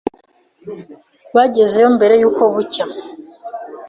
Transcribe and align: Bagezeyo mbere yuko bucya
Bagezeyo 1.35 1.87
mbere 1.95 2.13
yuko 2.21 2.43
bucya 2.53 2.85